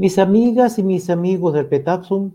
[0.00, 2.32] Mis amigas y mis amigos del Petapsum,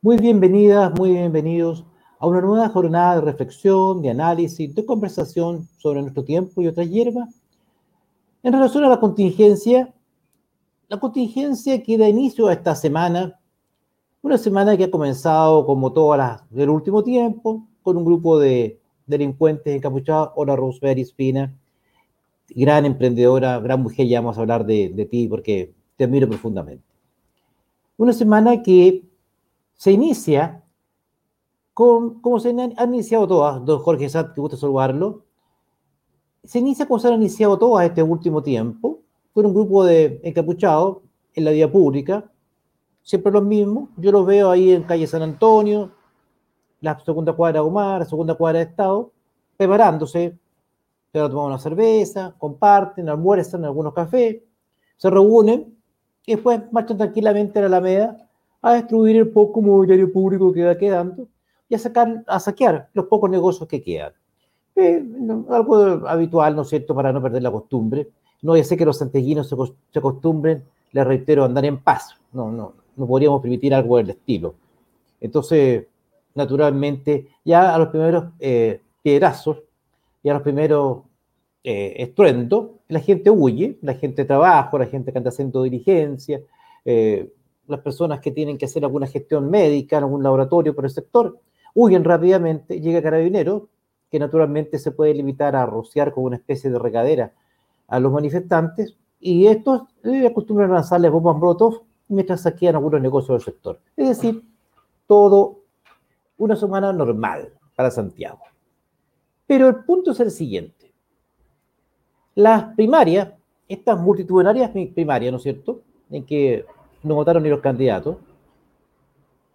[0.00, 1.84] muy bienvenidas, muy bienvenidos
[2.20, 6.88] a una nueva jornada de reflexión, de análisis, de conversación sobre nuestro tiempo y otras
[6.88, 7.42] hierbas.
[8.44, 9.92] En relación a la contingencia,
[10.86, 13.40] la contingencia que da inicio a esta semana,
[14.22, 18.78] una semana que ha comenzado como todas las del último tiempo, con un grupo de
[19.08, 21.52] delincuentes encapuchados, hola Rosemary Spina,
[22.50, 26.89] gran emprendedora, gran mujer, ya vamos a hablar de, de ti porque te admiro profundamente.
[28.00, 29.04] Una semana que
[29.74, 30.64] se inicia
[31.74, 35.26] con, como se han iniciado todas, don Jorge Sat, que gusta saludarlo,
[36.42, 39.00] se inicia como se han iniciado todas este último tiempo,
[39.34, 41.02] con un grupo de encapuchados
[41.34, 42.24] en la vía pública,
[43.02, 45.90] siempre los mismos, yo los veo ahí en calle San Antonio,
[46.80, 49.12] la segunda cuadra de Omar, la segunda cuadra de Estado,
[49.58, 50.38] preparándose,
[51.12, 54.38] se toman una cerveza, comparten, almuerzan en algunos cafés,
[54.96, 55.79] se reúnen
[56.26, 58.28] y después marchan tranquilamente a la Alameda
[58.62, 61.26] a destruir el poco mobiliario público que va quedando
[61.68, 64.12] y a, sacar, a saquear los pocos negocios que quedan.
[64.76, 65.04] Eh,
[65.50, 68.08] algo habitual, ¿no es cierto?, para no perder la costumbre.
[68.42, 69.56] No ya sé que los santeguinos se,
[69.92, 72.16] se acostumbren, les reitero, a andar en paz.
[72.32, 74.54] No, no, no podríamos permitir algo del estilo.
[75.20, 75.86] Entonces,
[76.34, 79.58] naturalmente, ya a los primeros eh, piedrazos
[80.22, 81.02] y a los primeros
[81.62, 86.40] eh, estruendo, la gente huye, la gente de trabajo, la gente que anda haciendo diligencia,
[86.84, 87.32] eh,
[87.66, 91.38] las personas que tienen que hacer alguna gestión médica en algún laboratorio por el sector,
[91.74, 93.68] huyen rápidamente, llega carabinero,
[94.10, 97.32] que naturalmente se puede limitar a rociar como una especie de regadera
[97.86, 103.38] a los manifestantes, y estos eh, acostumbran a lanzarles bombas molotov mientras saquean algunos negocios
[103.38, 103.80] del sector.
[103.96, 104.42] Es decir,
[105.06, 105.60] todo
[106.38, 108.40] una semana normal para Santiago.
[109.46, 110.79] Pero el punto es el siguiente.
[112.34, 113.32] Las primarias,
[113.68, 116.64] estas multitudinarias primarias, ¿no es cierto?, en que
[117.02, 118.16] no votaron ni los candidatos,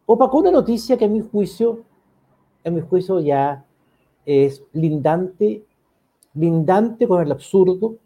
[0.05, 1.83] opacó una noticia que a mi juicio,
[2.63, 3.65] a mi juicio ya
[4.25, 5.63] es lindante,
[6.33, 7.97] lindante con el absurdo,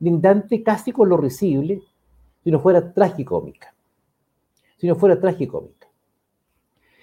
[0.00, 1.82] lindante casi con lo risible,
[2.42, 3.74] si no fuera tragicómica.
[4.76, 5.88] Si no fuera tragicómica.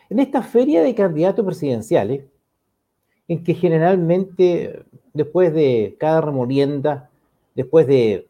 [0.10, 2.26] En esta feria de candidatos presidenciales,
[3.28, 7.10] en que generalmente después de cada remolienda,
[7.56, 8.28] después de,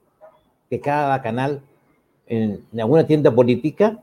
[0.81, 1.62] cada canal
[2.28, 4.00] en, alguna tienda política,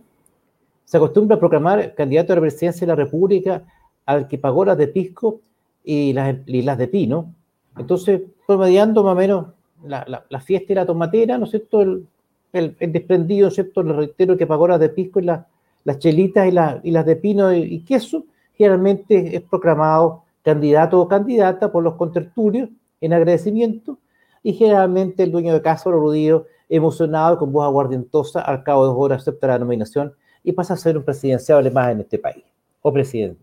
[0.85, 3.63] se acostumbra a proclamar candidato a la presidencia de la República
[4.07, 5.41] al que pagó las de Pisco
[5.85, 7.35] y las, las de Pino.
[7.77, 9.47] Entonces, promediando más o menos
[9.85, 11.83] la, fiesta y la tomatera, ¿no es cierto?
[11.83, 13.83] El, desprendido, ¿no es cierto?
[13.83, 17.53] Le reitero que pagó las de Pisco y las chelitas y, y, las de Pino
[17.53, 18.25] y, y queso,
[18.57, 22.71] generalmente es proclamado candidato o candidata por los contertulios
[23.03, 23.99] en agradecimiento
[24.43, 28.97] y generalmente el dueño de casa, Rudío, emocionado con voz aguardientosa, al cabo de dos
[28.99, 32.45] horas acepta la nominación y pasa a ser un presidenciable más en este país,
[32.81, 33.39] o presidente,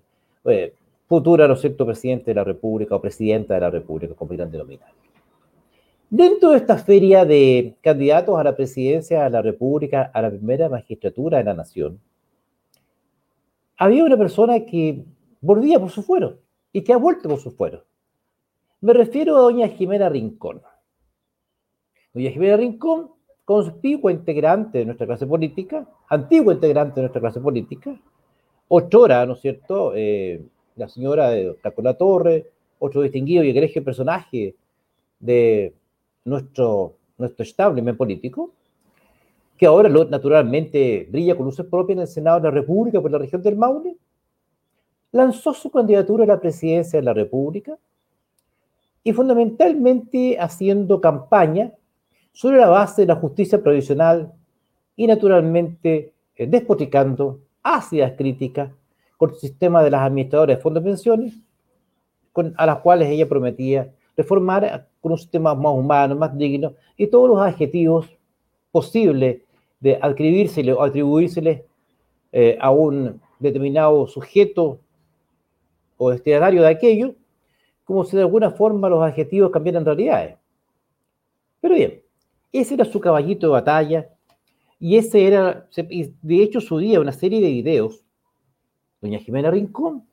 [0.46, 0.74] eh,
[1.08, 4.50] futura, ¿no es cierto?, presidente de la República o presidenta de la República, como quieran
[4.50, 4.90] denominar.
[6.10, 10.70] Dentro de esta feria de candidatos a la presidencia de la República, a la primera
[10.70, 12.00] magistratura de la Nación,
[13.78, 15.04] había una persona que
[15.40, 16.45] volvía por su fuero
[16.76, 17.84] y que ha vuelto por sus fueros.
[18.82, 20.62] Me refiero a doña Jimena Rincón.
[22.14, 23.12] Doña Jimena Rincón,
[23.46, 27.98] conspicua integrante de nuestra clase política, antigua integrante de nuestra clase política,
[28.68, 30.44] otrora, ¿no es cierto?, eh,
[30.76, 34.54] la señora de Cacola Torre, otro distinguido y egregio personaje
[35.18, 35.74] de
[36.26, 38.52] nuestro, nuestro establishment político,
[39.58, 43.20] que ahora naturalmente brilla con luces propias en el Senado de la República por la
[43.20, 43.96] región del Maule,
[45.16, 47.78] lanzó su candidatura a la presidencia de la República
[49.02, 51.72] y fundamentalmente haciendo campaña
[52.34, 54.34] sobre la base de la justicia provisional
[54.94, 58.72] y naturalmente eh, despoticando ácidas críticas
[59.16, 61.34] con el sistema de las administradoras de fondos de pensiones,
[62.58, 67.30] a las cuales ella prometía reformar con un sistema más humano, más digno, y todos
[67.30, 68.10] los adjetivos
[68.70, 69.44] posibles
[69.80, 71.62] de atribuírsele o atribuírseles
[72.34, 74.82] eh, a un determinado sujeto
[75.98, 77.16] o destinatario de aquello,
[77.84, 80.38] como si de alguna forma los adjetivos cambiaran realidades.
[81.62, 82.02] Pero bien,
[82.52, 84.10] ese era su caballito de batalla
[84.80, 88.04] y ese era, de hecho, subía una serie de videos,
[89.02, 90.06] doña Jimena Rincón,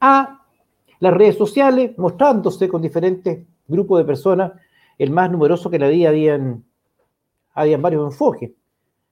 [0.00, 0.42] a
[1.00, 4.52] las redes sociales, mostrándose con diferentes grupos de personas,
[4.98, 6.64] el más numeroso que la había, habían,
[7.52, 8.52] habían varios enfoques,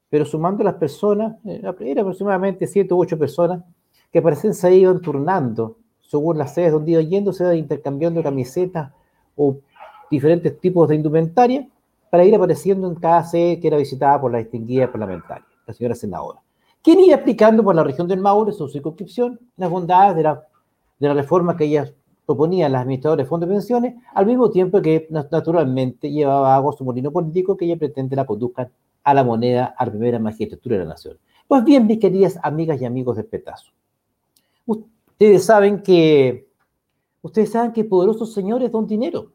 [0.08, 3.62] pero sumando las personas, eh, era aproximadamente siete u ocho personas
[4.12, 8.92] que parecen se iban turnando según las sedes donde iba yendo, se iba intercambiando camisetas
[9.36, 9.56] o
[10.10, 11.68] diferentes tipos de indumentaria
[12.10, 15.44] para ir apareciendo en cada sede que era visitada por la distinguida parlamentaria.
[15.66, 16.40] la señora senadora,
[16.82, 20.46] quien iba explicando por la región del Maule, su circunscripción, las bondades de la,
[20.98, 21.90] de la reforma que ella
[22.26, 26.72] proponía a las administradoras de fondos de pensiones, al mismo tiempo que naturalmente llevaba agua
[26.72, 28.70] su molino político que ella pretende la conduzcan
[29.02, 31.18] a la moneda, a la primera magistratura de la nación.
[31.46, 33.72] Pues bien, mis queridas amigas y amigos del Petazo,
[35.14, 36.49] ustedes saben que
[37.22, 39.32] ustedes saben que poderosos señores don dinero.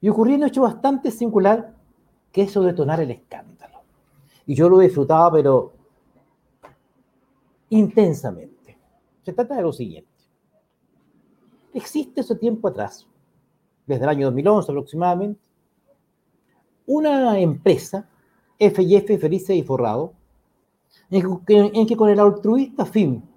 [0.00, 1.74] Y ocurrió un hecho bastante singular,
[2.30, 3.80] que es eso detonar el escándalo.
[4.46, 5.72] Y yo lo he disfrutado, pero
[7.70, 8.78] intensamente.
[9.22, 10.08] Se trata de lo siguiente.
[11.74, 13.06] Existe ese tiempo atrás,
[13.86, 15.40] desde el año 2011 aproximadamente,
[16.86, 18.08] una empresa,
[18.58, 20.12] FIF Felice y Forrado,
[21.10, 23.27] en que, en que con el altruista fin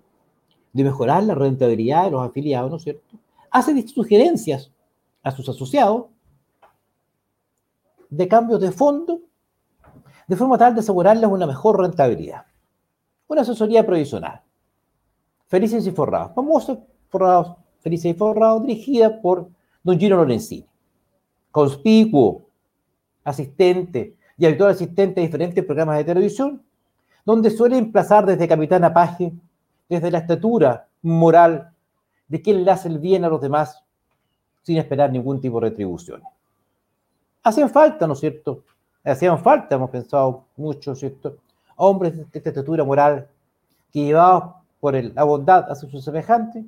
[0.73, 3.17] de mejorar la rentabilidad de los afiliados, ¿no es cierto?,
[3.49, 4.71] hace sugerencias
[5.23, 6.05] a sus asociados
[8.09, 9.21] de cambios de fondo,
[10.27, 12.45] de forma tal de asegurarles una mejor rentabilidad.
[13.27, 14.41] Una asesoría provisional.
[15.47, 16.33] Felices y Forrados.
[16.33, 16.79] Famosos
[17.09, 19.49] Forrados, Felices y Forrados, dirigida por
[19.83, 20.65] don Gino Lorenzini.
[21.51, 22.47] Conspicuo,
[23.23, 26.63] asistente y habitual asistente de diferentes programas de televisión,
[27.25, 29.33] donde suele emplazar desde Capitán Apache,
[29.95, 31.71] desde la estatura moral
[32.27, 33.83] de quien le hace el bien a los demás
[34.63, 36.23] sin esperar ningún tipo de retribución
[37.43, 38.63] hacían falta, ¿no es cierto?
[39.03, 41.37] Hacían falta, hemos pensado mucho, ¿cierto?
[41.75, 43.27] Hombres de esta estatura moral
[43.91, 46.65] que llevados por la bondad hacia sus semejantes,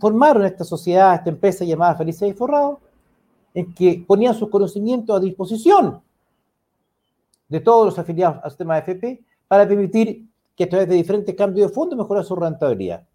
[0.00, 2.80] formaron esta sociedad, esta empresa llamada Felicidad y Forrado,
[3.54, 6.00] en que ponían sus conocimientos a disposición
[7.48, 10.26] de todos los afiliados al sistema de FP para permitir
[10.56, 13.06] que a través de diferentes cambios de fondos mejore su rentabilidad.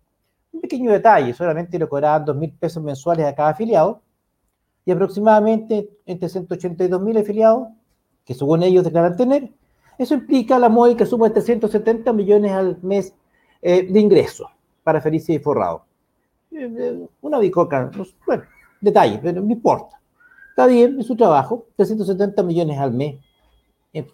[0.53, 4.01] Un pequeño detalle, solamente le cobraban dos mil pesos mensuales a cada afiliado,
[4.85, 7.67] y aproximadamente entre 182 mil afiliados,
[8.25, 9.51] que según ellos declaran tener.
[9.97, 13.13] Eso implica la que suma 370 millones al mes
[13.61, 14.47] eh, de ingresos
[14.83, 15.85] para Felicia y Forrado.
[16.51, 17.91] Eh, una bicoca,
[18.25, 18.43] bueno,
[18.79, 19.99] detalle, pero no importa.
[20.49, 23.15] Está bien, es su trabajo, 370 millones al mes.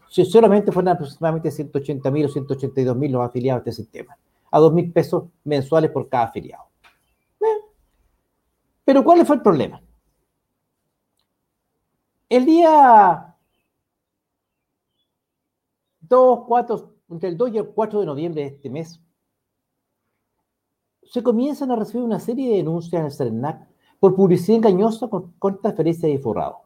[0.10, 4.18] Si solamente fueran aproximadamente 180 mil o 182 mil los afiliados de este sistema,
[4.50, 6.64] a 2 mil pesos mensuales por cada afiliado.
[8.84, 9.82] Pero ¿cuál fue el problema?
[12.30, 13.36] El día
[16.02, 19.00] 2, 4, entre el 2 y el 4 de noviembre de este mes,
[21.04, 23.68] se comienzan a recibir una serie de denuncias en el CERNAC
[24.00, 25.08] por publicidad engañosa
[25.40, 26.62] contra Felicia y Forrado.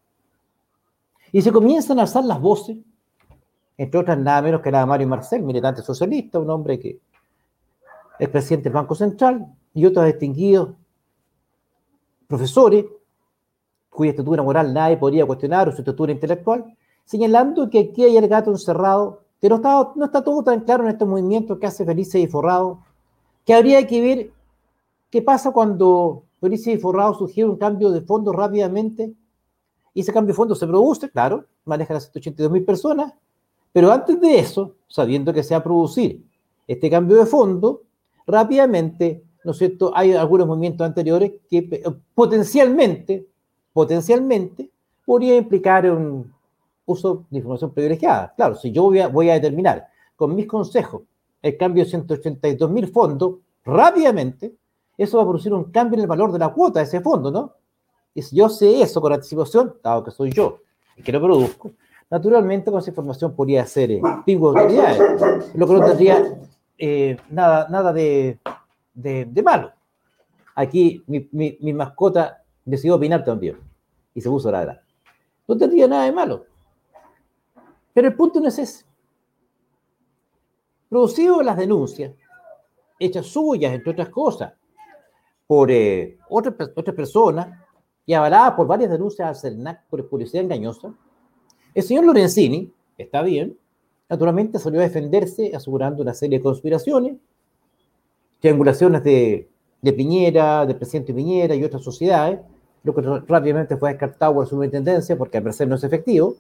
[1.32, 2.78] Y se comienzan a alzar las voces,
[3.82, 7.00] entre otras nada menos que nada Mario Marcel, militante socialista, un hombre que
[8.20, 10.70] es presidente del Banco Central, y otros distinguidos
[12.28, 12.86] profesores
[13.90, 18.28] cuya estatura moral nadie podría cuestionar, o su estatura intelectual, señalando que aquí hay el
[18.28, 21.84] gato encerrado, que no está, no está todo tan claro en estos movimientos que hace
[21.84, 22.84] Felices y Forrado,
[23.44, 24.32] que habría que ver
[25.10, 29.12] qué pasa cuando Felices y Forrado sugiere un cambio de fondo rápidamente,
[29.96, 33.12] y ese cambio de fondo se produce, claro, maneja las 182 mil personas,
[33.72, 36.24] pero antes de eso, sabiendo que se va a producir
[36.68, 37.84] este cambio de fondo,
[38.28, 43.28] rápidamente, ¿no es cierto?, hay algunos movimientos anteriores que eh, potencialmente
[43.74, 44.70] potencialmente
[45.06, 46.34] podría implicar un
[46.86, 48.34] uso de información privilegiada.
[48.36, 51.04] Claro, si yo voy a, determinar con mis consejos
[51.42, 53.36] el cambio de 182 mil fondos
[53.66, 54.54] rápidamente,
[54.98, 57.32] eso va a producir un cambio en el valor de la cuota de ese fondo,
[57.32, 57.54] ¿no?
[58.14, 60.60] Y si yo sé eso con anticipación, dado que soy yo
[60.98, 61.72] y que lo produzco,
[62.12, 66.40] naturalmente con esa información podría ser eh, pingo de utilidades, lo que no tendría
[66.78, 68.38] eh, nada, nada de,
[68.94, 69.72] de, malo.
[70.54, 73.58] Aquí mi, mi, mi mascota decidió opinar también
[74.14, 74.84] y se puso a ladrar.
[75.48, 76.46] No tendría nada de malo.
[77.94, 78.86] Pero el punto no es ese.
[80.90, 82.14] Producido las denuncias,
[83.00, 84.54] hechas suyas, entre otras cosas,
[85.48, 87.58] por eh, otras, otras personas
[88.06, 90.94] y avaladas por varias denuncias al CERNAC por publicidad engañosa,
[91.74, 93.58] el señor Lorenzini, está bien,
[94.10, 97.16] naturalmente salió a defenderse asegurando una serie de conspiraciones,
[98.40, 99.48] triangulaciones de,
[99.82, 102.40] de Piñera, del presidente Piñera y otras sociedades,
[102.84, 106.36] lo que rápidamente fue descartado por su superintendencia porque al parecer no es efectivo,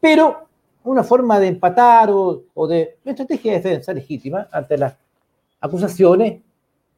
[0.00, 0.48] pero
[0.84, 4.96] una forma de empatar o, de estrategia de defensa legítima ante las
[5.60, 6.40] acusaciones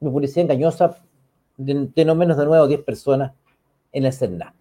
[0.01, 0.97] de publicidad engañosa
[1.57, 3.33] de, no menos de nueve o diez personas
[3.93, 4.55] en el CERNAC.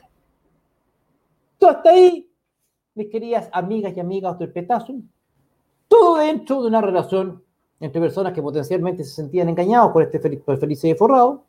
[1.58, 2.28] Todo hasta ahí,
[2.96, 4.96] mis queridas amigas y amigas del Petazo,
[5.88, 7.44] todo dentro de una relación
[7.80, 11.44] entre personas que potencialmente se sentían engañados por este por Felice de Forrado,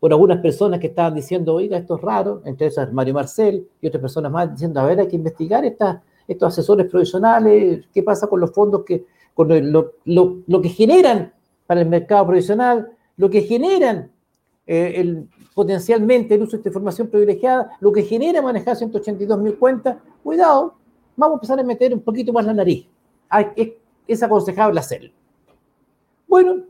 [0.00, 3.86] por algunas personas que estaban diciendo, oiga, esto es raro, entre esas Mario Marcel y
[3.86, 8.26] otras personas más diciendo, a ver, hay que investigar esta, estos asesores profesionales, qué pasa
[8.26, 11.32] con los fondos que, con lo, lo, que generan
[11.66, 14.10] para el mercado profesional, lo que generan
[14.66, 19.56] eh, el, potencialmente el uso de esta información privilegiada, lo que genera manejar 182 mil
[19.56, 20.74] cuentas, cuidado,
[21.18, 22.86] vamos a empezar a meter un poquito más la nariz.
[24.06, 25.10] es, aconsejable hacerlo.
[26.26, 26.62] Bueno,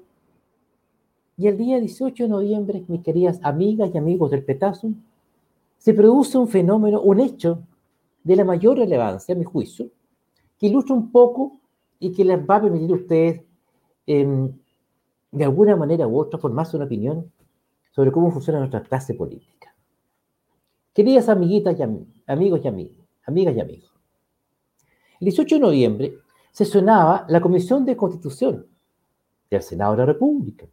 [1.36, 4.90] y el día 18 de noviembre, mis queridas amigas y amigos del Petazo,
[5.76, 7.62] se produce un fenómeno, un hecho
[8.24, 9.90] de la mayor relevancia, a mi juicio,
[10.58, 11.60] que ilustra un poco
[12.00, 13.42] y que les va a permitir a ustedes,
[14.06, 14.52] em,
[15.30, 17.30] de alguna manera u otra, formarse una opinión
[17.90, 19.74] sobre cómo funciona nuestra clase política.
[20.92, 21.82] Queridas amiguitas y
[22.26, 23.88] amigos y amigas, amigas y amigos,
[25.20, 26.14] el 18 de noviembre
[26.52, 28.66] sesionaba la Comisión de Constitución
[29.50, 30.66] del Senado de la República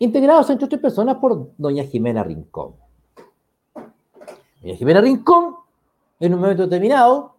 [0.00, 2.74] integrados entre otras personas por doña Jimena Rincón.
[4.62, 5.54] Doña Jimena Rincón,
[6.18, 7.36] en un momento determinado,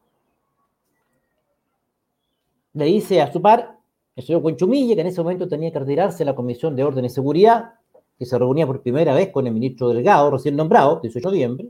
[2.74, 3.78] le dice a su par,
[4.16, 7.10] el señor Conchumilla, que en ese momento tenía que retirarse la Comisión de Orden y
[7.10, 7.74] Seguridad,
[8.18, 11.70] que se reunía por primera vez con el ministro Delgado, recién nombrado, 18 de noviembre,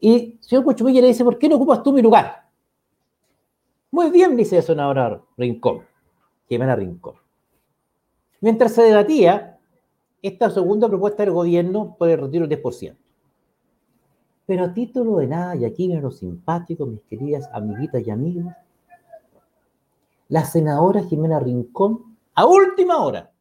[0.00, 2.39] y el señor Conchumilla le dice, ¿por qué no ocupas tú mi lugar?
[3.92, 5.80] Muy bien, dice senadora Rincón,
[6.48, 7.14] Jimena Rincón.
[8.40, 9.58] Mientras se debatía
[10.22, 12.96] esta segunda propuesta del gobierno por el retiro del 10%.
[14.46, 18.52] Pero a título de nada, y aquí vienen los simpáticos, mis queridas amiguitas y amigos,
[20.28, 23.32] la senadora Jimena Rincón, a última hora,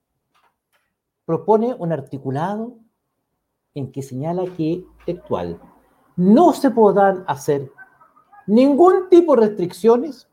[1.25, 2.73] propone un articulado
[3.75, 5.59] en que señala que, textual,
[6.15, 7.71] no se podrán hacer
[8.47, 10.28] ningún tipo de restricciones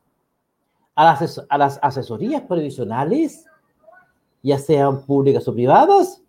[0.97, 3.47] a las, a las asesorías previsionales,
[4.43, 6.23] ya sean públicas o privadas,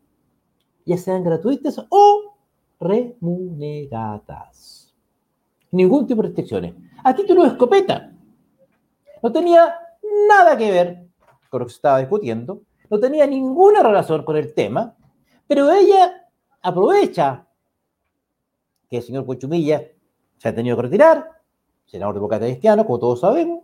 [0.85, 2.35] ya sean gratuitas o
[2.79, 4.93] remuneradas.
[5.71, 6.75] Ningún tipo de restricciones.
[7.03, 8.13] A título de escopeta.
[9.23, 9.73] No tenía
[10.27, 11.07] nada que ver
[11.49, 14.95] con lo que se estaba discutiendo, no tenía ninguna relación con el tema,
[15.47, 16.29] pero ella
[16.61, 17.47] aprovecha
[18.89, 19.83] que el señor Cochumilla
[20.37, 21.31] se ha tenido que retirar,
[21.85, 23.63] senador de Boca Cristiano, como todos sabemos,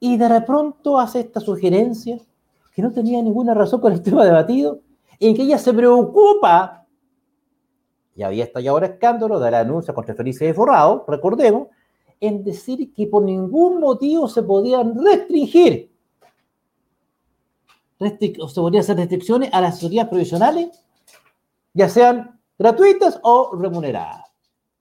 [0.00, 2.18] y de pronto hace esta sugerencia
[2.74, 4.80] que no tenía ninguna razón con el tema debatido,
[5.18, 6.86] en que ella se preocupa,
[8.14, 11.68] y había estallado el escándalo de la denuncia contra Felice de Forrado, recordemos,
[12.20, 15.90] en decir que por ningún motivo se podían restringir
[17.98, 20.84] o se podían hacer restricciones a las asesorías provisionales,
[21.72, 24.30] ya sean gratuitas o remuneradas.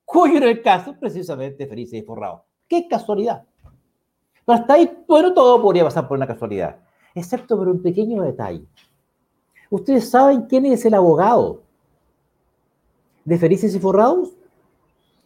[0.03, 2.45] Cuyo era el caso precisamente Felice de Forrado.
[2.67, 3.45] ¡Qué casualidad!
[4.45, 6.77] Pero hasta ahí, bueno, todo podría pasar por una casualidad,
[7.15, 8.65] excepto por un pequeño detalle.
[9.69, 11.63] ¿Ustedes saben quién es el abogado
[13.23, 14.29] de Felices y Forrados?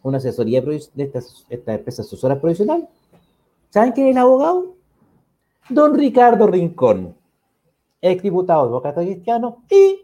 [0.01, 2.87] Una asesoría de esta, esta empresa asesora profesional.
[3.69, 4.75] ¿Saben quién es el abogado?
[5.69, 7.15] Don Ricardo Rincón,
[8.01, 9.99] exdiputado de Boca Cristiano y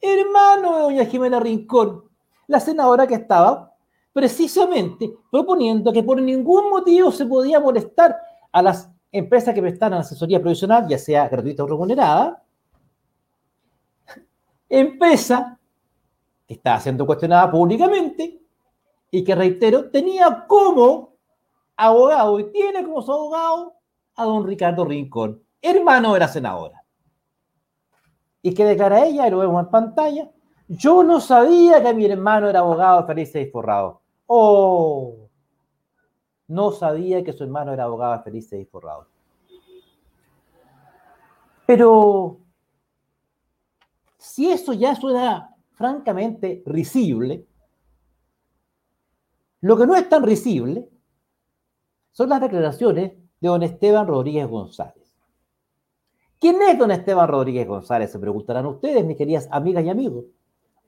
[0.00, 2.04] hermano de doña Jimena Rincón,
[2.46, 3.74] la senadora que estaba
[4.12, 8.16] precisamente proponiendo que por ningún motivo se podía molestar
[8.52, 12.42] a las empresas que prestaran asesoría provisional, ya sea gratuita o remunerada,
[14.68, 15.58] empresa
[16.46, 18.40] que estaba siendo cuestionada públicamente
[19.10, 21.14] y que, reitero, tenía como
[21.76, 23.74] abogado y tiene como su abogado
[24.16, 26.84] a don Ricardo Rincón, hermano de la senadora.
[28.42, 30.30] Y que declara ella, y lo vemos en pantalla,
[30.68, 34.02] yo no sabía que mi hermano era abogado feliz y forrado.
[34.26, 35.19] Oh,
[36.50, 39.06] no sabía que su hermano era abogado feliz y forrado.
[41.64, 42.38] Pero
[44.18, 47.46] si eso ya suena francamente risible,
[49.60, 50.88] lo que no es tan risible
[52.10, 55.14] son las declaraciones de don Esteban Rodríguez González.
[56.40, 58.10] ¿Quién es don Esteban Rodríguez González?
[58.10, 60.24] Se preguntarán ustedes, mis queridas amigas y amigos.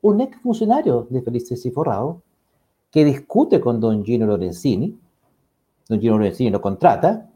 [0.00, 2.22] Un ex funcionario de Felices y Forrado
[2.90, 4.98] que discute con don Gino Lorenzini.
[5.88, 7.30] Don Gino Lorenzini lo contrata.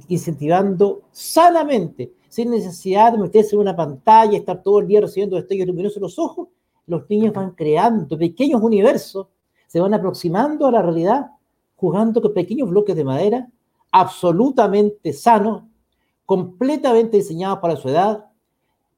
[0.09, 5.67] incentivando sanamente, sin necesidad de meterse en una pantalla, estar todo el día recibiendo destellos
[5.67, 6.49] luminosos en los ojos,
[6.87, 9.29] los niños van creando pequeños universos,
[9.67, 11.31] se van aproximando a la realidad,
[11.77, 13.49] jugando con pequeños bloques de madera,
[13.91, 15.65] absolutamente sanos,
[16.27, 18.27] completamente diseñados para su edad,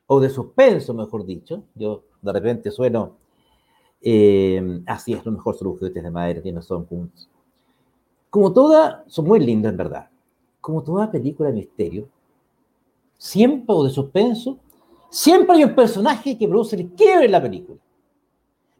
[0.07, 3.17] o de suspenso, mejor dicho, yo de repente sueno,
[4.01, 7.29] eh, así es, lo mejor son los juguetes de madera, que no son puntos.
[8.29, 10.09] Como toda, son muy lindos en verdad,
[10.61, 12.07] como toda película de misterio,
[13.17, 14.59] siempre, o de suspenso,
[15.09, 17.79] siempre hay un personaje que produce el quiebre en la película.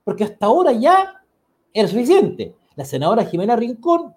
[0.03, 1.21] Porque hasta ahora ya
[1.73, 2.55] era suficiente.
[2.75, 4.13] La senadora Jimena Rincón,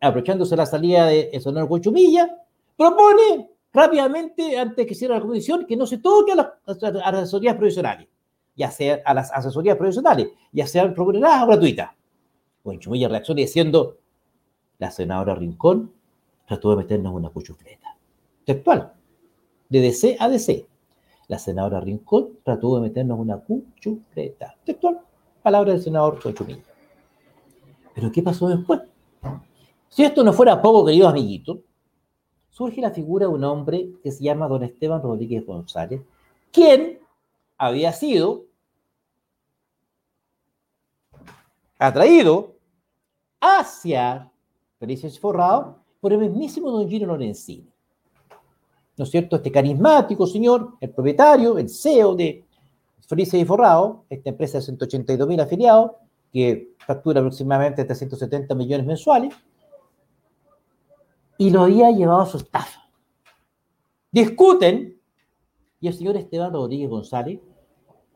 [0.00, 2.28] aprovechándose la salida de Sonora Cochumilla,
[2.76, 6.48] propone rápidamente, antes que cierre la comisión, que no se toque a las,
[7.04, 8.08] asesorías provisionales,
[8.54, 11.90] ya sea a las asesorías provisionales, ya sean remuneradas o gratuitas.
[12.64, 13.98] Bueno, Chumilla reacciona diciendo,
[14.78, 15.92] la senadora Rincón
[16.46, 17.96] trató de meternos una cuchufleta.
[18.44, 18.94] Textual,
[19.68, 20.66] de DC a DC.
[21.28, 24.54] La senadora Rincón trató de meternos una cuchufleta.
[24.64, 25.00] Textual,
[25.42, 26.62] palabra del senador Chumilla.
[27.94, 28.80] Pero ¿qué pasó después?
[29.88, 31.58] Si esto no fuera poco, queridos amiguitos,
[32.50, 36.02] surge la figura de un hombre que se llama don Esteban Rodríguez González,
[36.52, 36.98] quien
[37.58, 38.44] había sido
[41.78, 42.54] atraído
[43.40, 44.30] hacia
[44.78, 47.70] Felicio Forrado por el mismísimo don Gino Lorenzini.
[48.96, 49.36] ¿No es cierto?
[49.36, 52.44] Este carismático señor, el propietario, el CEO de
[53.06, 55.92] Felice y Forrado, esta empresa de 182 mil afiliados,
[56.32, 59.34] que factura aproximadamente 370 millones mensuales,
[61.38, 62.88] y lo había llevado a su estafa.
[64.10, 64.98] Discuten
[65.80, 67.40] y el señor Esteban Rodríguez González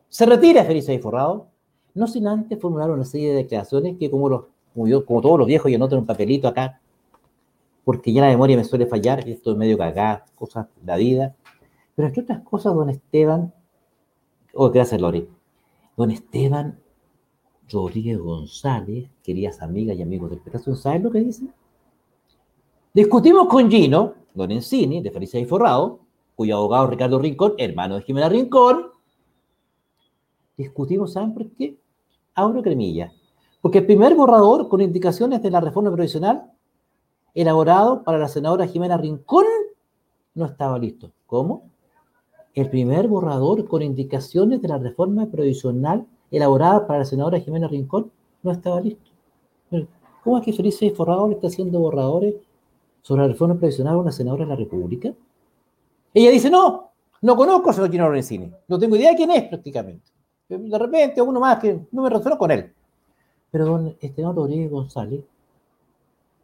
[0.09, 1.47] se retira feliz y forrado,
[1.93, 5.71] no sin antes formular una serie de declaraciones que como, los, como, todos los viejos
[5.71, 6.81] yo noto en un papelito acá,
[7.83, 11.35] porque ya la memoria me suele fallar, esto es medio cagada, cosas de la vida.
[11.95, 13.53] Pero entre otras cosas, don Esteban,
[14.53, 15.27] oh, gracias Lori,
[15.97, 16.79] don Esteban
[17.69, 21.47] Rodríguez González, queridas amigas y amigos del Petazo, ¿saben lo que dice?
[22.93, 25.99] Discutimos con Gino Lorenzini, de Felicidad y Forrado,
[26.35, 28.87] cuyo abogado Ricardo Rincón, hermano de Jimena Rincón.
[30.57, 31.77] Discutimos, ¿saben por qué?
[32.35, 33.11] Abro cremilla.
[33.61, 36.51] Porque el primer borrador con indicaciones de la reforma provisional,
[37.33, 39.45] elaborado para la senadora Jimena Rincón,
[40.35, 41.11] no estaba listo.
[41.25, 41.63] ¿Cómo?
[42.53, 48.11] El primer borrador con indicaciones de la reforma provisional elaborada para la senadora Jimena Rincón
[48.43, 49.11] no estaba listo.
[50.23, 52.35] ¿Cómo es que Felicidad y Forrado le está haciendo borradores
[53.01, 55.13] sobre la reforma previsional a una senadora de la República?
[56.13, 56.91] Ella dice, no,
[57.21, 60.11] no conozco al señor Gino Lorenzini, no tengo idea de quién es prácticamente.
[60.49, 62.73] De repente, uno más que no me relaciono con él.
[63.49, 65.23] Pero don Esteban Rodríguez González,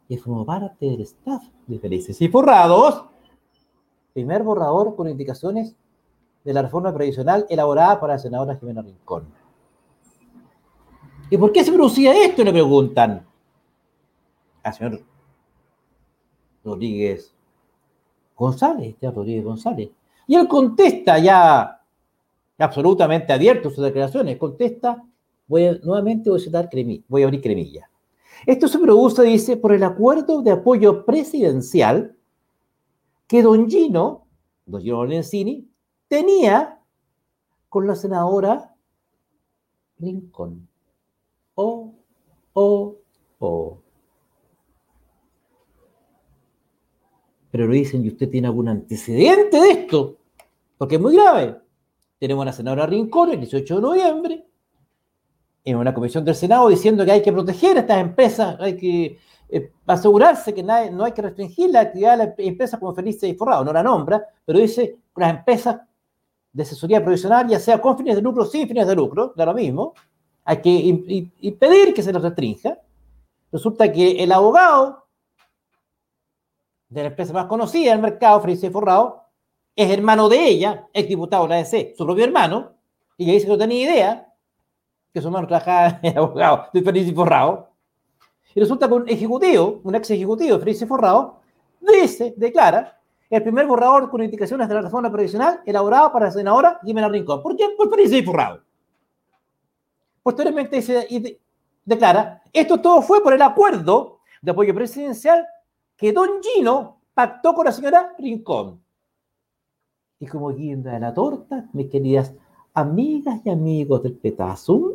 [0.08, 3.04] que formó parte del staff de Felices y Forrados,
[4.14, 5.76] primer borrador con indicaciones
[6.44, 9.26] de la reforma previsional elaborada para la senadora Jimena Rincón.
[11.30, 12.42] ¿Y por qué se producía esto?
[12.42, 13.26] Le preguntan
[14.62, 15.02] al señor
[16.64, 17.34] Rodríguez
[18.34, 19.90] González, este Rodríguez González.
[20.26, 21.82] Y él contesta ya
[22.58, 25.04] absolutamente abierto sus declaraciones, contesta,
[25.46, 26.70] voy nuevamente voy a citar
[27.08, 27.87] voy a abrir cremilla.
[28.46, 32.16] Esto se produce, dice, por el acuerdo de apoyo presidencial
[33.26, 34.26] que don Gino,
[34.66, 35.68] don Gino Lorenzini,
[36.08, 36.80] tenía
[37.68, 38.74] con la senadora
[39.98, 40.68] Rincón.
[41.54, 41.92] Oh,
[42.54, 42.96] oh,
[43.38, 43.78] oh.
[47.50, 50.18] Pero lo dicen, ¿y usted tiene algún antecedente de esto?
[50.76, 51.60] Porque es muy grave.
[52.18, 54.47] Tenemos a la senadora Rincón el 18 de noviembre,
[55.70, 59.18] en una comisión del Senado diciendo que hay que proteger a estas empresas, hay que
[59.50, 63.34] eh, asegurarse que no hay que restringir la actividad de las empresas como Felices y
[63.34, 63.64] Forrado.
[63.64, 65.78] No la nombra, pero dice las empresas
[66.52, 69.46] de asesoría provisional, ya sea con fines de lucro o sin fines de lucro, da
[69.46, 69.94] lo mismo,
[70.44, 70.70] hay que
[71.40, 72.78] impedir que se les restrinja.
[73.52, 75.06] Resulta que el abogado
[76.88, 79.24] de la empresa más conocida del mercado, Felices y Forrado,
[79.76, 82.72] es hermano de ella, ex diputado de la ADC, su propio hermano,
[83.16, 84.27] y que dice que no tenía idea
[85.12, 87.70] que su hermano trabajaba en abogado de Feliz y Forrado,
[88.54, 91.40] y resulta que un ejecutivo, un ex ejecutivo de Feliz y Forrado,
[91.80, 92.98] dice, declara,
[93.30, 97.42] el primer borrador con indicaciones de la reforma previsional elaborado para la senadora Jimena Rincón.
[97.42, 97.66] ¿Por qué?
[97.76, 98.62] Por Feliz y Forrado.
[100.22, 101.38] Posteriormente dice, y
[101.84, 105.46] declara, esto todo fue por el acuerdo de apoyo presidencial
[105.96, 108.82] que Don Gino pactó con la señora Rincón.
[110.20, 112.34] Y como guinda de la torta, mis queridas
[112.78, 114.92] amigas y amigos del Petazum,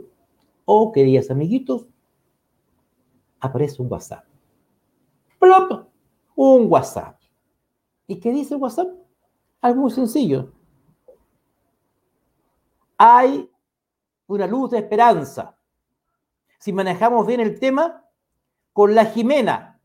[0.66, 1.86] o queridas amiguitos,
[3.40, 4.26] aparece un WhatsApp.
[5.40, 5.88] ¡Plop!
[6.36, 7.20] Un WhatsApp.
[8.08, 8.88] ¿Y qué dice el WhatsApp?
[9.62, 10.52] Algo muy sencillo.
[12.98, 13.50] Hay
[14.28, 15.58] una luz de esperanza.
[16.60, 18.04] Si manejamos bien el tema
[18.72, 19.80] con la Jimena.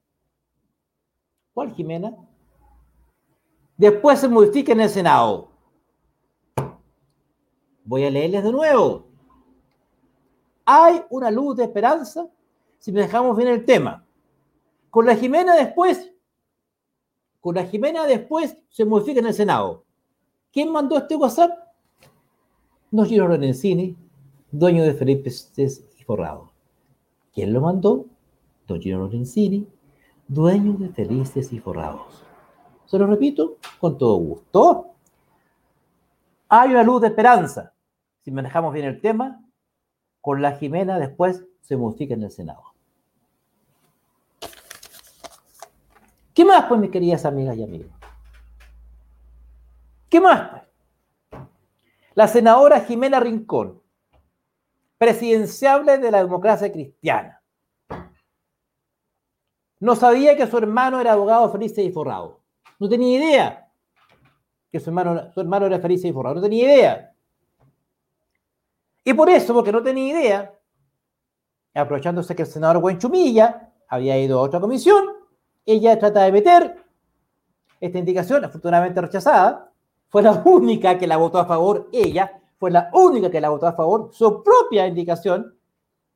[1.52, 2.16] ¿Cuál Jimena?
[3.76, 5.50] Después se modifica en el Senado.
[7.88, 9.06] Voy a leerles de nuevo.
[10.66, 12.28] Hay una luz de esperanza
[12.78, 14.04] si dejamos bien el tema.
[14.90, 16.12] Con la Jimena después,
[17.40, 19.86] con la Jimena después se modifica en el Senado.
[20.52, 21.50] ¿Quién mandó este WhatsApp?
[22.90, 23.96] No Gino Lorenzini,
[24.50, 26.52] dueño de Felipe y Forrado.
[27.32, 28.04] ¿Quién lo mandó?
[28.66, 29.66] Don Gino Lorenzini,
[30.26, 32.22] dueño de Felices y Forrados.
[32.84, 34.88] Se lo repito con todo gusto.
[36.50, 37.72] Hay una luz de esperanza
[38.28, 39.42] si manejamos bien el tema,
[40.20, 42.62] con la Jimena después se modifica en el Senado.
[46.34, 47.90] ¿Qué más, pues, mis queridas amigas y amigos?
[50.10, 50.62] ¿Qué más, pues?
[52.12, 53.80] La senadora Jimena Rincón,
[54.98, 57.42] presidenciable de la democracia cristiana,
[59.80, 62.42] no sabía que su hermano era abogado feliz y forrado.
[62.78, 63.72] No tenía idea
[64.70, 66.34] que su hermano, su hermano era feliz y forrado.
[66.34, 67.14] No tenía idea.
[69.08, 70.54] Y por eso, porque no tenía idea,
[71.74, 75.02] aprovechándose que el senador Buenchumilla había ido a otra comisión,
[75.64, 76.76] ella trata de meter
[77.80, 79.72] esta indicación, afortunadamente rechazada,
[80.10, 83.66] fue la única que la votó a favor, ella fue la única que la votó
[83.66, 85.56] a favor, su propia indicación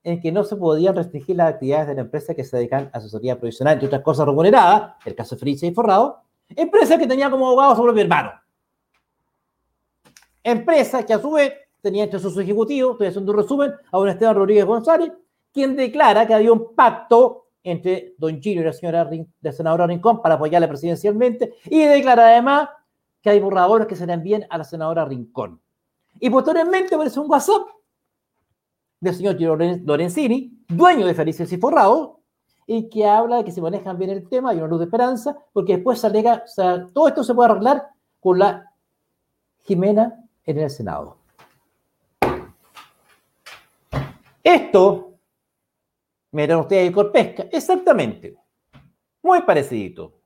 [0.04, 2.98] en que no se podían restringir las actividades de la empresa que se dedican a
[2.98, 7.46] asesoría provisional, entre otras cosas remuneradas, el caso Friche y Forrado, empresa que tenía como
[7.46, 8.32] abogado su propio hermano.
[10.44, 14.08] Empresa que a su vez tenía entre sus ejecutivos, estoy haciendo un resumen, a un
[14.08, 15.12] Esteban Rodríguez González,
[15.52, 19.08] quien declara que había un pacto entre don Gino y la señora
[19.40, 22.68] la senadora Rincón para apoyarla presidencialmente y declara además
[23.20, 25.60] que hay borradores que se le envíen a la senadora Rincón.
[26.18, 27.62] Y posteriormente aparece un WhatsApp
[29.00, 32.20] del señor Gino Lorenzini, dueño de Felices y Forrado,
[32.66, 35.36] y que habla de que se manejan bien el tema, hay una luz de esperanza,
[35.52, 37.88] porque después se alega, o sea, todo esto se puede arreglar
[38.20, 38.72] con la
[39.62, 41.21] Jimena en el Senado.
[44.42, 45.18] Esto,
[46.32, 48.36] miren ustedes el Corpesca, exactamente,
[49.22, 50.20] muy parecido.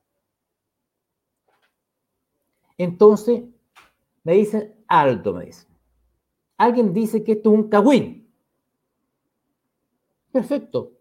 [2.79, 3.43] Entonces,
[4.23, 5.69] me dicen, alto, me dicen.
[6.59, 8.31] Alguien dice que esto es un cagüín.
[10.33, 10.93] Perfecto.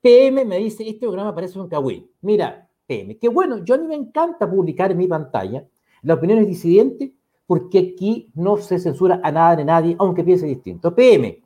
[0.00, 2.10] PM me dice, este programa parece un cagüín.
[2.20, 5.66] Mira, PM, qué bueno, yo a mí me encanta publicar en mi pantalla
[6.02, 7.10] las opiniones disidentes
[7.46, 10.94] porque aquí no se censura a nada ni a nadie, aunque piense distinto.
[10.94, 11.42] PM,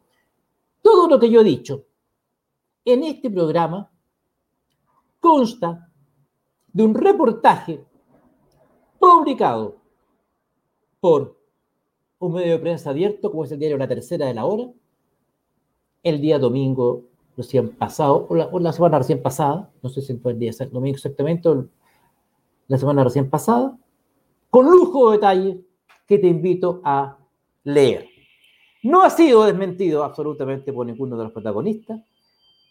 [0.93, 1.87] todo lo que yo he dicho
[2.85, 3.91] en este programa
[5.21, 5.91] consta
[6.71, 7.83] de un reportaje
[8.99, 9.77] publicado
[11.01, 11.39] por
[12.19, 14.71] un medio de prensa abierto, como es el diario La Tercera de la Hora,
[16.03, 17.05] el día domingo
[17.39, 21.49] recién pasado, o la, semana recién pasada, no sé si fue el día domingo exactamente,
[21.49, 21.69] o
[22.69, 23.79] la semana recién pasada,
[24.51, 25.65] con lujo de detalle
[26.07, 27.17] que te invito a
[27.65, 28.12] leer.
[28.83, 32.01] No ha sido desmentido absolutamente por ninguno de los protagonistas.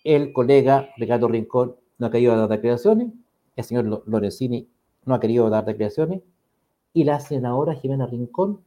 [0.03, 3.13] el colega Ricardo Rincón no ha querido dar declaraciones,
[3.55, 4.67] el señor Lorenzini
[5.05, 6.21] no ha querido dar declaraciones,
[6.93, 8.61] y la senadora Jimena Rincón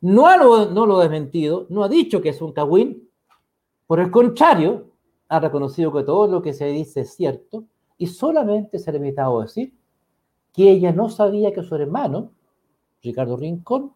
[0.00, 3.08] no, lo, no lo ha desmentido, no ha dicho que es un cagüín,
[3.86, 4.90] por el contrario,
[5.28, 7.64] ha reconocido que todo lo que se dice es cierto,
[7.98, 9.74] y solamente se ha limitado a decir
[10.52, 12.32] que ella no sabía que su hermano,
[13.02, 13.92] Ricardo Rincón,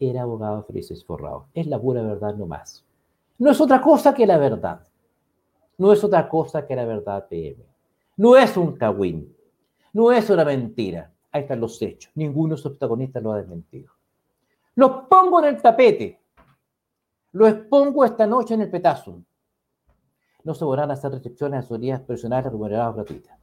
[0.00, 1.46] era abogado Felices Forrado.
[1.54, 2.84] Es la pura verdad no más.
[3.38, 4.86] No es otra cosa que la verdad.
[5.78, 7.64] No es otra cosa que la verdad PM.
[8.16, 9.34] No es un cagüín.
[9.92, 11.12] No es una mentira.
[11.32, 12.10] Ahí están los hechos.
[12.14, 13.92] Ninguno de sus protagonistas lo ha desmentido.
[14.74, 16.20] Los pongo en el tapete.
[17.32, 19.22] Lo expongo esta noche en el petazo.
[20.42, 23.38] No se podrán hacer restricciones a asesorías personales remuneradas gratuitas.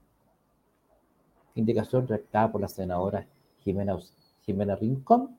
[1.55, 3.25] Indicación redactada por la senadora
[3.59, 3.97] Jimena,
[4.41, 5.37] Jimena Rincón.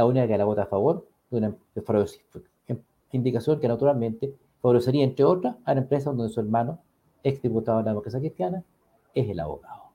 [0.00, 1.54] La única que la vota a favor de una
[3.12, 6.78] indicación que naturalmente favorecería, entre otras, a la empresa donde su hermano,
[7.22, 8.64] exdiputado de la democracia cristiana,
[9.12, 9.90] es el abogado.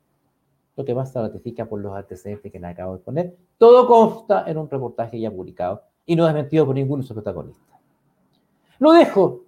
[0.75, 3.35] Lo que más se ratifica por los antecedentes que le acabo de poner.
[3.57, 7.79] Todo consta en un reportaje ya publicado y no desmentido por ninguno de sus protagonistas.
[8.77, 9.45] Lo dejo.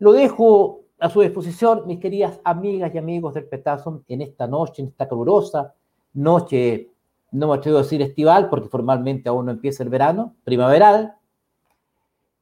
[0.00, 4.82] Lo dejo a su disposición, mis queridas amigas y amigos del Petazo, en esta noche,
[4.82, 5.72] en esta calurosa
[6.14, 6.90] noche,
[7.30, 11.14] no me atrevo a decir estival, porque formalmente aún no empieza el verano, primaveral,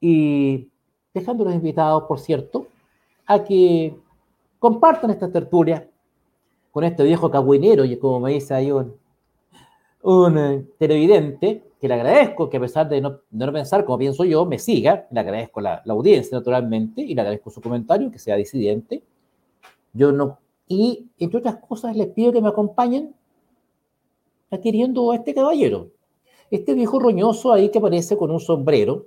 [0.00, 0.68] y
[1.12, 2.66] dejándolos invitados, por cierto,
[3.26, 3.96] a que
[4.58, 5.88] compartan esta tertulia
[6.70, 8.94] con este viejo cagüinero, y como me dice ahí un,
[10.02, 14.24] un eh, televidente, que le agradezco que a pesar de no, no, pensar como pienso
[14.24, 18.18] yo, me siga, le agradezco la, la, audiencia naturalmente, y le agradezco su comentario, que
[18.18, 19.02] sea disidente.
[19.92, 23.14] Yo no, y entre otras cosas les pido que me acompañen
[24.50, 25.90] adquiriendo a este caballero,
[26.50, 29.06] este viejo roñoso ahí que aparece con un sombrero,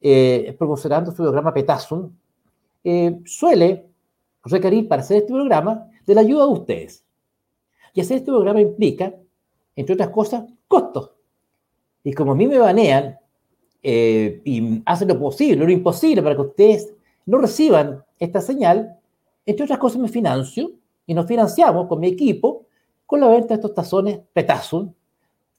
[0.00, 2.10] eh, promocionando su programa Petasum,
[2.84, 3.86] eh, suele
[4.44, 7.04] requerir para hacer este programa de la ayuda de ustedes.
[7.94, 9.14] Y hacer este programa implica,
[9.76, 11.10] entre otras cosas, costos.
[12.04, 13.18] Y como a mí me banean
[13.82, 16.94] eh, y hacen lo posible, lo imposible para que ustedes
[17.26, 18.98] no reciban esta señal,
[19.44, 20.72] entre otras cosas me financio
[21.06, 22.59] y nos financiamos con mi equipo
[23.10, 24.94] con la venta de estos tazones Petasum,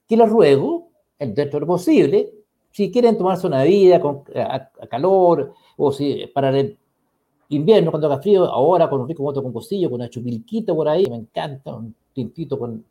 [0.08, 0.88] que les ruego,
[1.20, 2.32] dentro de lo posible,
[2.72, 6.78] si quieren tomarse una vida con, a, calor, o si para el
[7.50, 10.88] invierno cuando haga frío, ahora con un rico moto con cocillo, con una chupilquita por
[10.88, 12.86] ahí, me encanta, un tintito con,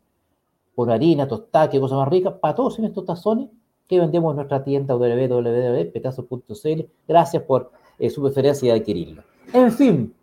[0.75, 3.49] con harina, tostada, qué cosa más rica, para todos estos tazones
[3.87, 6.81] que vendemos en nuestra tienda www.petazos.cl.
[7.07, 9.23] Gracias por eh, su preferencia de adquirirlo.
[9.53, 10.13] En fin,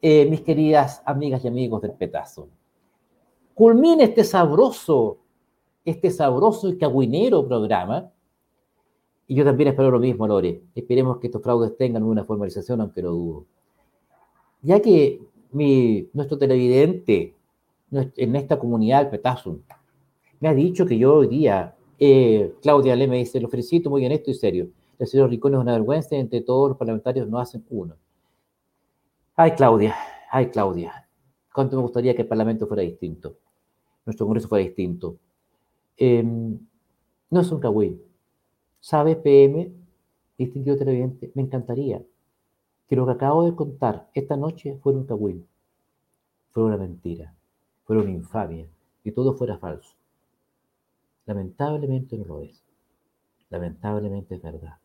[0.00, 2.48] eh, mis queridas amigas y amigos del Petazo,
[3.54, 5.18] culmina este sabroso,
[5.84, 8.10] este sabroso y cagüinero programa
[9.26, 10.62] y yo también espero lo mismo, Lore.
[10.74, 13.46] Esperemos que estos fraudes tengan una formalización, aunque lo dudo.
[14.62, 15.20] Ya que
[15.52, 17.34] nuestro televidente
[17.90, 19.60] en esta comunidad, Petazum,
[20.40, 24.04] me ha dicho que yo hoy día, eh, Claudia Le me dice, lo felicito muy
[24.04, 24.68] honesto y serio.
[24.98, 27.96] El señor Ricón es una vergüenza, entre todos los parlamentarios no hacen uno.
[29.36, 29.94] Ay, Claudia,
[30.30, 31.08] ay, Claudia.
[31.52, 33.36] Cuánto me gustaría que el Parlamento fuera distinto,
[34.04, 35.18] nuestro Congreso fuera distinto.
[35.96, 36.58] Em,
[37.30, 38.00] no es un cagüín,
[38.80, 39.72] ¿Sabe, PM,
[40.36, 41.32] distinguido televidente?
[41.34, 42.04] Me encantaría
[42.86, 45.46] que lo que acabo de contar esta noche fuera un cagüín,
[46.50, 47.34] fuera una mentira,
[47.84, 48.68] fuera una infamia,
[49.02, 49.94] y todo fuera falso.
[51.24, 52.62] Lamentablemente no lo es.
[53.48, 54.76] Lamentablemente es verdad.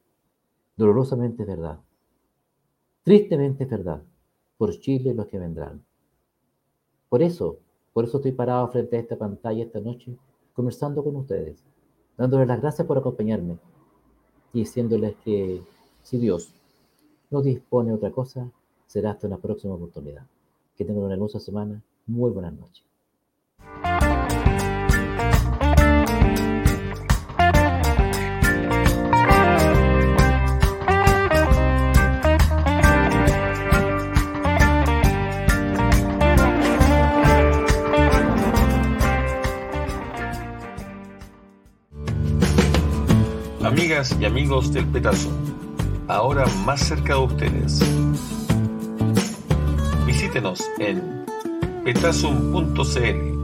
[0.78, 1.80] Dolorosamente es verdad.
[3.04, 4.02] Tristemente es verdad.
[4.58, 5.84] Por Chile los que vendrán.
[7.10, 7.60] Por eso,
[8.00, 10.16] por eso estoy parado frente a esta pantalla esta noche,
[10.54, 11.62] conversando con ustedes,
[12.18, 13.58] dándoles las gracias por acompañarme
[14.54, 15.62] y diciéndoles que
[16.02, 16.54] si Dios
[17.30, 18.50] no dispone de otra cosa,
[18.88, 20.26] será hasta una próxima oportunidad.
[20.78, 21.84] Que tengan una hermosa semana.
[22.08, 22.89] Muy buenas noches.
[43.70, 45.30] Amigas y amigos del Petazo,
[46.08, 47.80] ahora más cerca de ustedes.
[50.08, 51.24] Visítenos en
[51.84, 53.39] petazum.cl